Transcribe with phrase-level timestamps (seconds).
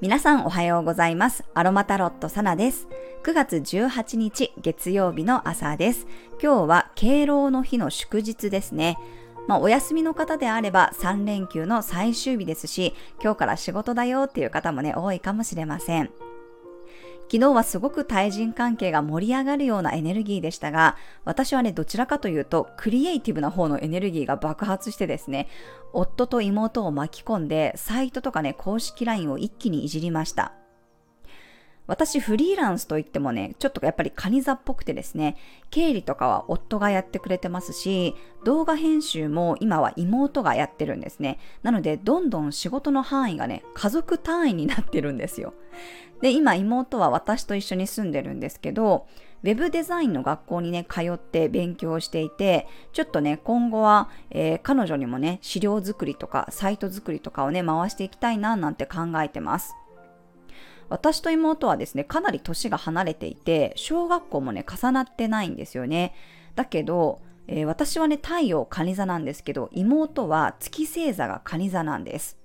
[0.00, 1.44] 皆さんおはようございます。
[1.54, 2.88] アロマタロットサナです。
[3.22, 6.08] 9月18日月曜日の朝です。
[6.42, 8.98] 今日は敬老の日の祝日ですね。
[9.46, 12.92] まあ、お休みの方であれば3連休の最終日ですし、
[13.22, 16.10] 今日から仕事だよっていう方もね、多いかもしれません。
[17.28, 25.48] 昨日はすごく対人関係が盛り上がるようなエネルギーでしたが、私はね、どちらかというと、クリエイティブな方のエネルギーが爆発してですね、
[25.92, 30.52] 夫と妹を巻き込んで、サイトとかね、公式 LINE を一気にいじりました。
[31.86, 35.36] 私フリーランスといってもね、ちょっとやっぱりカニ座っぽくてですね、
[35.70, 41.38] 経理とかは夫がやってくれてますし、動画編集も今は妹がやってるんですね。
[41.62, 45.54] なので、どんどん仕事の範囲がね、家族単位になってるんですよ。
[46.20, 49.06] で、今妹は私と一緒に住んでるんですけど、
[49.42, 59.76] ウェブデザインの学校にね、通って勉強していて、ちょっとね、今後は、えー、彼女にもね、資料作りとか、サイト作りとかをね、回していきたいな、なんて考えてます。
[60.88, 66.14] 私と妹はですね、かなり年が離れていて、小学校もね、重なってないんですよね。
[66.54, 72.38] だけど、えー、私はね、太陽蟹座なんですけど、妹は月星座が蟹座なんです。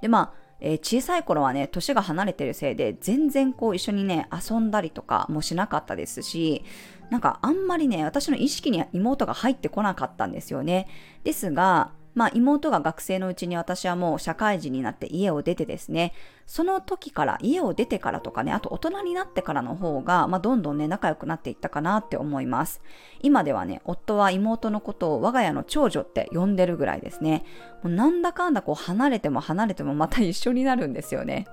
[0.00, 6.64] で、まあ、えー、小さい頃はね、年が離れてるせいで、全然こう一緒にね、遊んだりとかもしなかったですし、
[7.10, 10.86] なんかあんまりね、私の意識に妹が入ってこなかったんですよね。
[11.24, 16.12] ですが、まあ妹が学生のうちに私はもう社会人になって家を出てですね、
[16.46, 22.80] その時から、家を出てからとかね、あと大人になってからの方が、まあどんどんね、仲良くなっていったかなって思います。
[23.20, 27.44] 今ではね、夫は妹のことを我が家の長女って呼んでるぐらいですね。
[27.82, 31.46] もうなんだかんだこう離れても離れてもまた一緒になるんですよね。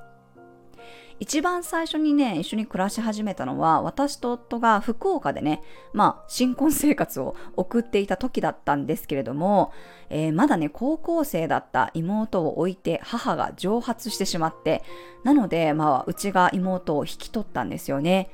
[1.20, 9.72] 一番最初にね、一緒に暮らし始めたのは、私と夫が福岡でね、まあ、新婚生活を送っていた時だったんですけれども、
[10.10, 14.84] えー、まだね、高校生だった妹を置いて母が蒸発してしまって、
[15.24, 18.30] なので、まあ、うちが妹を引き取ったんですよね。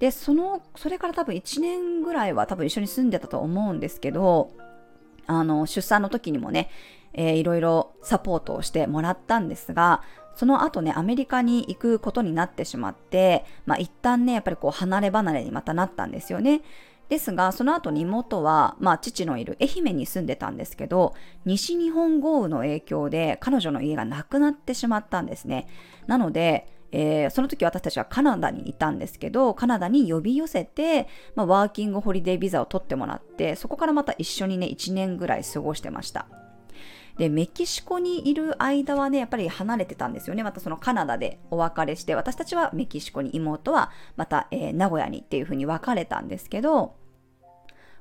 [0.00, 4.50] で、その、それから多分1年ぐらいは多分一緒に住んでたと思うんですけど、
[5.26, 6.70] あの、出産の時にもね、
[7.12, 10.02] えー、いろいろサポートをしてもらったんですが、
[10.36, 16.62] その後ね、アメリカに行くことになってしまって、まあ一旦ね、やっぱりこう離れ離れにまたなったんですよね。
[17.08, 21.14] ですが、その後に妹は、まあ父のいる愛媛に住んでたんですけど、
[21.44, 25.66] 西日本豪雨の影響で彼女の家がなくなってしまったんですね。
[26.06, 36.26] なので、えー、その時私たちはカナダにいたんですけど、カナダに呼び寄せて、まあ、ワーキングホリデービザを取ってもらって、そこからまた一緒にね、1年ぐらい過ごしてました。
[37.18, 40.42] で、メキシコにいる間はね、やっぱり離れてたんですよね。
[40.42, 46.94] またそのカナダでお別れして、私たちはメキシコに、妹はまた、えー、名古屋にっていう風に別れたんですけど、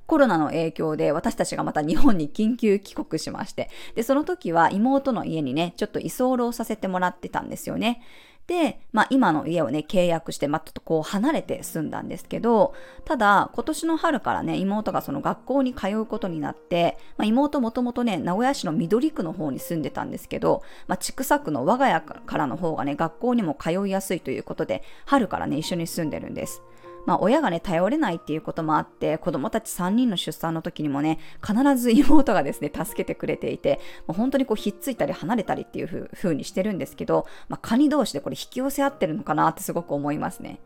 [0.05, 8.01] コロナの影響で私たちがまた日本に緊急帰国しまして、で、その時は妹の家にね、ちょっと居候させてもらってたんですよね。
[8.47, 12.73] で、まあ今の家をね、契約して、まあちょっとこう離れて住んだんですけど、
[13.03, 26.61] ただ今年の春からね、妹がその学校に通うことになって、まあ妹もともとね、名古屋市の緑区の方に住んでたんですけど、まあ千種区の我が家からの方がね、学校にも通いやすいということで、春からね、一緒に住んでるんです。
[27.05, 40.59] まあ、親がね、頼れないっていうこともあって、子供たち3人の出産の時にもね、必ず妹がですね、助けてくれていて、もう本当にこう、ひっついたり離れたりっていう風にしてるんですけど、まあ、カニ同士でこれ引き寄せ合ってるのかなってすごく思いますね。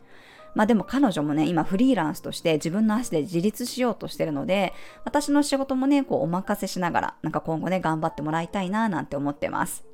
[0.55, 4.73] まあでも彼女もね、今フリーランスとして自分の足で自立しようとしてるので、
[5.05, 9.88] 私の仕事もね、こうお任せしながら、なんか今後ね、頑張ってもらいたいななんて思ってます。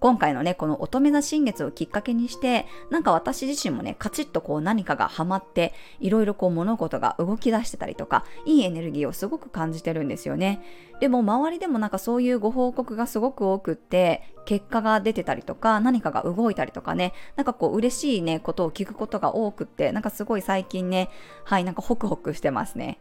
[0.00, 10.62] 今回のね、この乙女座新月をきっかけにして、なんか私自身もね、カチッとこう何かがハマって、いろいろこう物事が動き出してたりとか、いいエネルギーをすごく感じてるんですよね。
[11.00, 21.10] でも周りでもなんかそういうご報告がすごく多くって、結果が出てたりとか、何かが動いたりとかね、なんかこう嬉しいね、ことを聞くことが多くって、なんかすごい最近ね、
[21.44, 23.00] はい、なんかホクホクしてますね。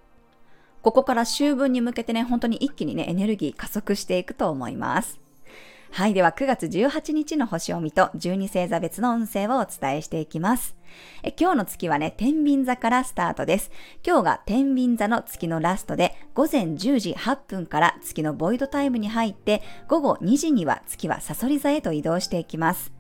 [0.82, 5.29] ここから秋分に向けてね、本当に一気にね、エネルギー加速していくと思います。
[5.92, 6.14] はい。
[6.14, 10.76] では、9月18日の星を見と12星座別の運勢をお伝えしていきます。
[11.24, 13.72] え今日の月はね、天秤座からスタートです。
[14.06, 22.94] 今日が天秤座の月のラストで、午前10時8分から月のボイドタイムに入って、午後2時には月はサソリ座へと移動していきます。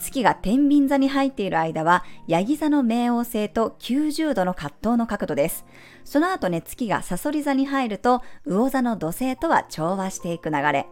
[0.00, 5.64] 月が天秤座に入っている間は、ヤギ座の冥王星と90度の葛藤の角度です。
[6.04, 10.86] その後ね、月がサソリ座に入ると、魚座の土星とは調和していく流れ。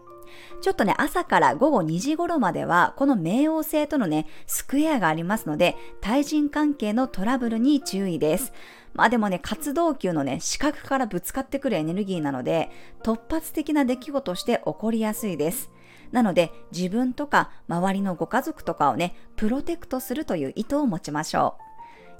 [0.61, 8.53] ちょっとね、朝から午後2時頃までは、この冥王星とのね、スクエアがありますので、対人関係のトラブルに注意です。
[8.95, 12.71] まあでもね、活動球のね、視覚からぶつかってくるエネルギーなので、
[13.03, 15.71] 突発的な出来事として起こりやすいです。
[16.13, 21.70] なので、自分とか周りのご家族とかをね、プロテクトするという意図を持ちましょう。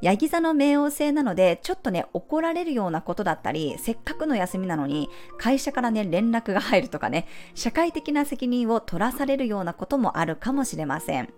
[0.03, 11.33] ヤギ座の冥王星なので、ちょっとね、怒られるようなことだったり、せっかくの休みなのに、会社からね、連絡が入るとかね、社会的な責任を取らされるようなこともあるかもしれません。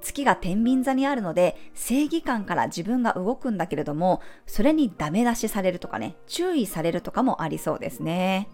[0.00, 8.48] 月が天秤座にあるので、正義感から自分が動くんだけれども、それにダメ出しされるとかね、注意されるとかもありそうですね。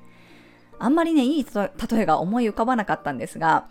[0.78, 1.70] あんまりね、いい例
[2.00, 3.69] えが思い浮かばなかったんですが、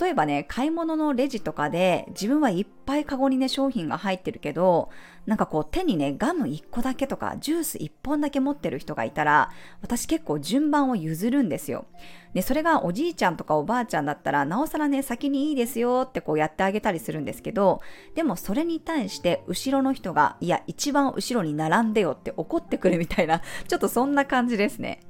[0.00, 4.90] 例えばね、買い物のレジとかで自分はいっぱいカゴにね、商品が入ってるけど、
[5.26, 9.50] なんかこう手にね、ガム1個だけとかジュース1本だけ持ってる人がいたら、
[9.82, 11.86] 私結構順番を譲るんですよ。
[12.34, 17.80] で、それがおじいちゃんとかおばあちゃんだったら、なおさらね、先にいいですよってこうやってあげたりするんですけど、
[18.14, 25.00] でもそれに対して後ろの人が、いや、一番後ろに並んでよって怒ってくるみたいな、ちょっとそんな感じですね。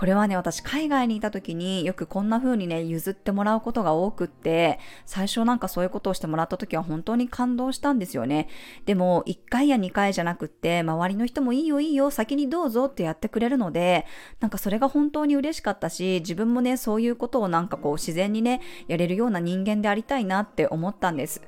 [0.00, 8.48] これはね、私海外にいた時によくこんな風にね、譲ってもらうことが多くって、最初なんかそういうことをしてもらった時は本当に感動したんですよね。
[8.86, 14.06] でも、1回や2回じゃなくって、周りの人もいいよいいよ、先にどうぞってやってくれるので、
[14.40, 21.42] なんかそれが本当に嬉しかったし、自分もね、そういうことをなんかこう自然にね、やれるような人間でありたいなって思ったんです。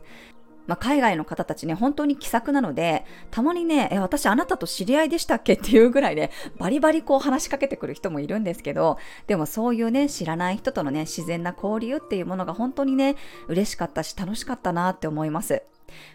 [0.67, 5.55] まあ、海外の方たちね、本当に気さくなので、たまにね、え、私あなたと知り合いでしたっけ？
[5.55, 13.17] っていうぐらいね、バリバリこう話しかけてくる人もいるんですけど、でもそういうね、知らない人とのね、自然な交流っていうものが本当にね、
[13.49, 15.63] 嬉しかったし楽しかったなって思います。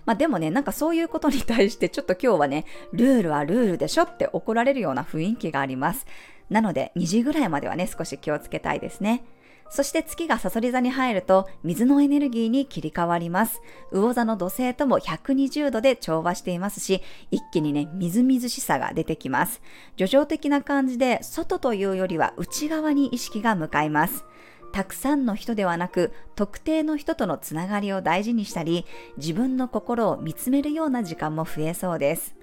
[0.06, 6.08] まあでもね、なんかそういうことに対してちょっと今日はね、ルールはルールでしょって怒られるような雰囲気があります。
[6.50, 9.24] なので2時ぐらいまではね、少し気をつけたいですね。
[9.69, 13.62] そして月がサソリ座に入ると水のエネルギーに切り替わります。
[13.92, 19.62] 魚座の土星とも120度で調和していますし、一気にね、みずみずしさが出てきます。
[19.98, 24.25] 叙情的な感じで、外というよりは内側に意識が向かいます。
[24.72, 28.86] たくさんの人ではなく、特定の人とのつながりを大事にしたり、
[29.18, 32.37] 自分の心を見つめるような時間も増えそうです。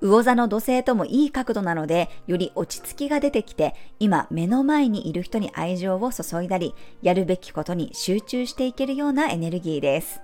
[0.00, 10.20] 魚座の土星ともいい角度なので、より落ち着きが出てきて、今目の前にいる人に愛情を注いだり、やるべきことに集中していけるようなエネルギーです。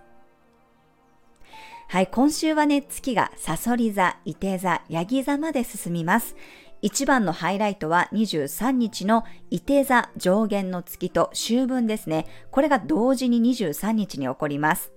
[1.89, 6.37] はい、今週はね、月がサソリ座、伊手座、ヤギ座まで進みます。
[6.83, 12.27] 一番のハイライトは23日の伊手座上限の月と秋分ですね。
[12.51, 14.93] これが同時に23日に起こります。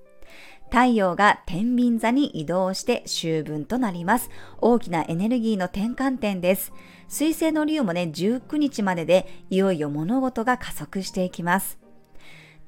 [0.73, 4.31] 太陽が天秤座に移動して秋分となります。
[4.57, 6.73] 大きなエネルギーの転換点です。
[7.07, 11.82] 水星の竜もね、19日まででいよいよ物事が加速していきます。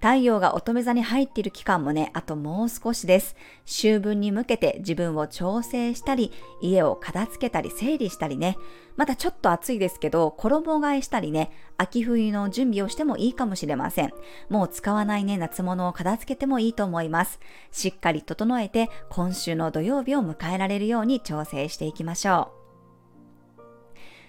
[0.06, 3.36] 太陽が乙女座に入っている期間もね、あともう少しです。
[3.66, 6.31] 秋分に向けて自分を調整したり、
[6.62, 8.56] 家を片付けたり整理したりね、
[8.98, 14.12] まだちょっと暑いですけど、衣替えしたりね、秋冬の準備をしてもいいかもしれません。
[14.48, 17.40] もう使わないね、夏物を片付けてもいいと思います。
[17.72, 22.64] しっかり整えて、今週の土曜日を迎えられるように調整していきましょう。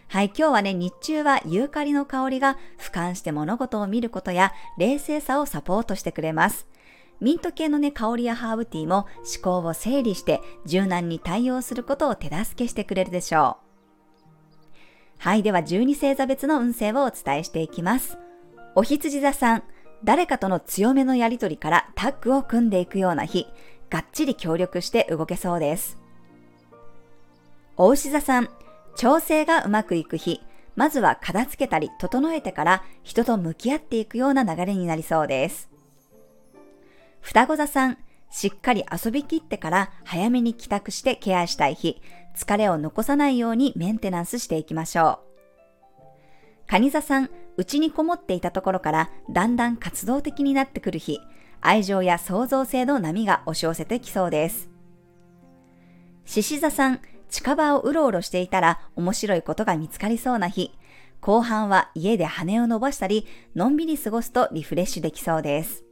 [0.09, 6.69] はい、今日はね、日中はユーカリの香りが俯瞰して物事を見ることや冷静さをサポートしてくれます。
[7.21, 13.67] ミント系のね、香りやハーブティーも思考を整理して柔軟に対応することを手助けしてくれるでしょう。
[15.19, 18.17] はい、では12星座別の運勢をお伝えしていきます。
[18.77, 19.65] お羊座さん、
[20.05, 23.47] 誰かとの強めのやりとりからタッグを組んでいくような日、
[23.91, 25.99] がっちり協力して動けそうです。
[27.77, 28.49] お牛座さん、
[28.97, 30.41] 調整がうまくいく日、
[30.75, 35.71] まずは片付けたり整えてから人と向き合っていくような流れになりそうです。
[37.21, 37.99] 双子座さん、
[38.31, 42.01] しっかり遊びきってから早めに帰宅してケアしたい日、
[42.37, 46.03] 疲れを残さないようにメンテナンスしていきましょう。
[46.67, 51.21] 蟹座さん、内にこもっていたところからだんだん活動的になってくる日、
[51.61, 54.69] 愛情や創造性の波が押し寄せてきそうです。
[56.27, 60.73] 獅子座さん、近場をうろうろしていたら面白いことが見つかりそうな日。
[61.21, 65.85] 後半は家で羽を伸ばしたり、のんびり過ごすとリフレッシュできそうです。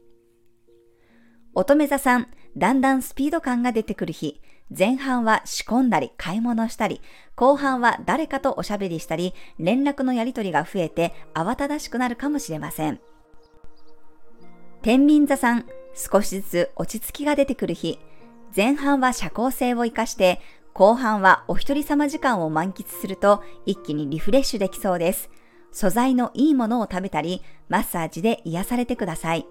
[1.53, 2.27] 乙女座さん、
[2.57, 4.41] だんだんスピード感が出てくる日。
[4.75, 7.01] 前半は仕込んだり買い物したり、
[7.35, 12.99] 後半は誰かとおしゃべりしたり、連絡のやりとりが増えて慌ただしくなるかもしれません。
[14.81, 17.99] 天秤座さん、少しずつ落ち着きが出てくる日。
[18.55, 20.41] 前半は社交性を活かして、
[20.75, 25.29] 後半はお一人様時間を満喫すると一気にリフレッシュできそうです。
[25.71, 29.45] 素材のいいものを食べたり、マッサージで癒されてください。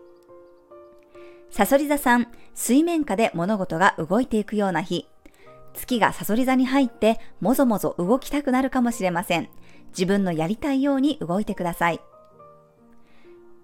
[1.51, 5.09] サソリ座さん、水面下で物事が動いていくような日。
[5.73, 9.49] 月がサソリ座に入ってもぞもぞ動きたくなるかもしれません。
[9.89, 12.03] 自分のやりたいように動いてください。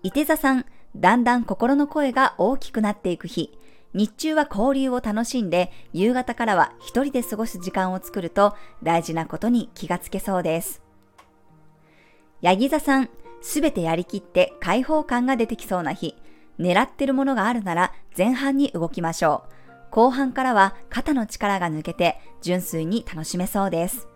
[0.02, 0.64] 伊手座さん、
[0.96, 3.52] だんだん心の声が大きくなっていく日。
[3.92, 10.82] 日中は交流を楽しんで、夕方からは一人で過ごす時間を作ると大事なことに気がつけそうです。
[12.40, 16.16] ヤギ座さん、すべてやりきって解放感が出てきそうな日。
[16.58, 19.52] 狙ってるものがあるなら前半に動きましょう。
[19.90, 24.08] 後半からは肩の力が抜けて純粋に楽しめそうです。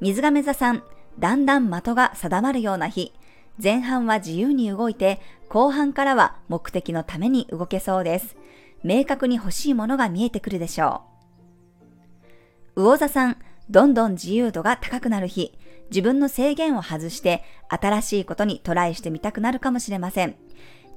[0.00, 0.82] 水亀座さん、
[1.18, 3.12] だんだん的が定まるような日。
[3.62, 8.36] 前半は自由に動いて、後半からは目的のために動けそうです。
[8.84, 11.02] 明確に欲しいものが見えてくるでしょ
[12.76, 12.82] う。
[12.82, 13.36] 魚座さん、
[13.70, 15.58] どんどん自由度が高くなる日。
[15.90, 20.36] 自分の制限を外して新しいことにトライしてみたくなるかもしれません。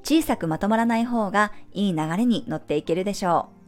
[0.04, 3.60] 小さくまとまらない方がいい流れに乗っていけるでしょう。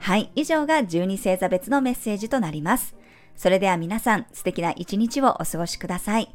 [0.00, 2.94] はい、以上が12星座別のメッセージとなります。
[3.36, 6.34] それでは皆さん素敵な一日をお過ごしください。